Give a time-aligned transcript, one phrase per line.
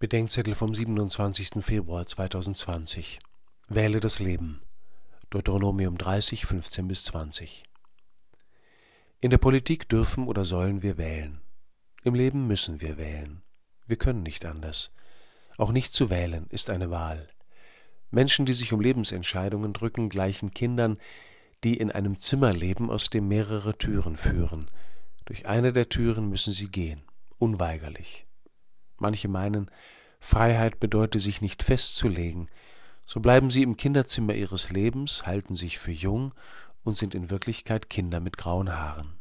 [0.00, 1.62] Bedenkzettel vom 27.
[1.62, 3.18] Februar 2020.
[3.68, 4.62] Wähle das Leben.
[5.28, 7.64] Deuteronomium 30, 15 bis 20.
[9.20, 11.42] In der Politik dürfen oder sollen wir wählen.
[12.02, 13.42] Im Leben müssen wir wählen.
[13.86, 14.90] Wir können nicht anders.
[15.58, 17.28] Auch nicht zu wählen ist eine Wahl.
[18.10, 20.96] Menschen, die sich um Lebensentscheidungen drücken, gleichen Kindern,
[21.62, 24.70] die in einem Zimmer leben, aus dem mehrere Türen führen.
[25.26, 27.02] Durch eine der Türen müssen sie gehen,
[27.36, 28.26] unweigerlich.
[29.00, 29.70] Manche meinen,
[30.20, 32.48] Freiheit bedeute sich nicht festzulegen,
[33.06, 36.32] so bleiben sie im Kinderzimmer ihres Lebens, halten sich für jung
[36.84, 39.14] und sind in Wirklichkeit Kinder mit grauen Haaren.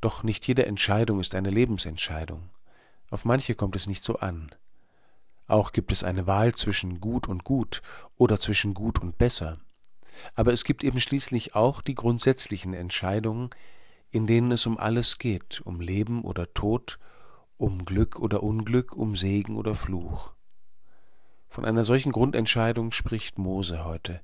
[0.00, 2.50] Doch nicht jede Entscheidung ist eine Lebensentscheidung.
[3.10, 4.50] Auf manche kommt es nicht so an.
[5.46, 7.82] Auch gibt es eine Wahl zwischen gut und gut
[8.16, 9.60] oder zwischen gut und besser.
[10.34, 13.50] Aber es gibt eben schließlich auch die grundsätzlichen Entscheidungen,
[14.10, 16.98] in denen es um alles geht, um Leben oder Tod,
[17.58, 20.32] um Glück oder Unglück, um Segen oder Fluch.
[21.48, 24.20] Von einer solchen Grundentscheidung spricht Mose heute.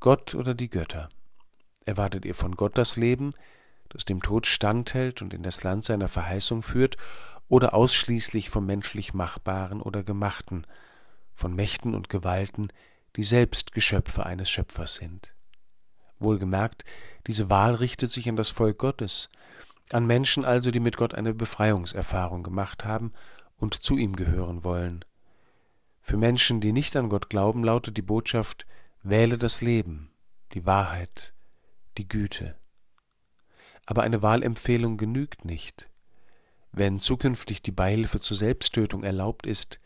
[0.00, 1.08] Gott oder die Götter?
[1.86, 3.32] Erwartet ihr von Gott das Leben,
[3.88, 6.96] das dem Tod standhält und in das Land seiner Verheißung führt,
[7.48, 10.66] oder ausschließlich vom menschlich Machbaren oder Gemachten,
[11.34, 12.68] von Mächten und Gewalten,
[13.16, 15.34] die selbst Geschöpfe eines Schöpfers sind?
[16.18, 16.84] Wohlgemerkt,
[17.26, 19.30] diese Wahl richtet sich an das Volk Gottes,
[19.94, 23.12] an Menschen also, die mit Gott eine Befreiungserfahrung gemacht haben
[23.56, 25.04] und zu ihm gehören wollen.
[26.00, 28.66] Für Menschen, die nicht an Gott glauben, lautet die Botschaft
[29.02, 30.10] Wähle das Leben,
[30.52, 31.34] die Wahrheit,
[31.98, 32.56] die Güte.
[33.86, 35.88] Aber eine Wahlempfehlung genügt nicht.
[36.72, 39.80] Wenn zukünftig die Beihilfe zur Selbsttötung erlaubt ist,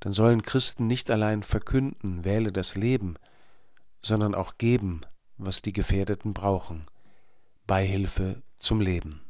[0.00, 3.16] dann sollen Christen nicht allein verkünden, wähle das Leben,
[4.02, 5.02] sondern auch geben,
[5.36, 6.86] was die Gefährdeten brauchen,
[7.66, 9.20] Beihilfe zum Leben.